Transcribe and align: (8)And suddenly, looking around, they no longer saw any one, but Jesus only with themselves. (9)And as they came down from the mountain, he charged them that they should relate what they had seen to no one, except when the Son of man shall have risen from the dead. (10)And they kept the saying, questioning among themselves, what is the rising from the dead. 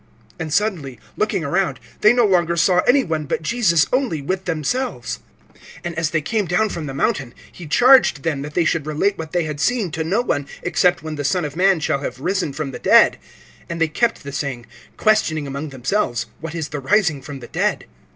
(8)And 0.39 0.51
suddenly, 0.51 0.99
looking 1.15 1.43
around, 1.43 1.79
they 1.99 2.11
no 2.11 2.25
longer 2.25 2.57
saw 2.57 2.79
any 2.87 3.03
one, 3.03 3.25
but 3.25 3.43
Jesus 3.43 3.85
only 3.93 4.19
with 4.19 4.45
themselves. 4.45 5.19
(9)And 5.85 5.93
as 5.93 6.09
they 6.09 6.23
came 6.23 6.45
down 6.47 6.69
from 6.69 6.87
the 6.87 6.93
mountain, 6.95 7.35
he 7.51 7.67
charged 7.67 8.23
them 8.23 8.41
that 8.41 8.55
they 8.55 8.65
should 8.65 8.87
relate 8.87 9.15
what 9.19 9.31
they 9.31 9.43
had 9.43 9.59
seen 9.59 9.91
to 9.91 10.03
no 10.03 10.21
one, 10.21 10.47
except 10.63 11.03
when 11.03 11.17
the 11.17 11.23
Son 11.23 11.45
of 11.45 11.55
man 11.55 11.79
shall 11.79 11.99
have 11.99 12.19
risen 12.19 12.51
from 12.51 12.71
the 12.71 12.79
dead. 12.79 13.19
(10)And 13.69 13.77
they 13.77 13.87
kept 13.87 14.23
the 14.23 14.31
saying, 14.31 14.65
questioning 14.97 15.45
among 15.45 15.69
themselves, 15.69 16.25
what 16.39 16.55
is 16.55 16.69
the 16.69 16.79
rising 16.79 17.21
from 17.21 17.39
the 17.39 17.47
dead. 17.47 17.85